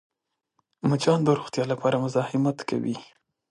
[0.89, 2.97] مچان د روغتیا لپاره مزاحمت کوي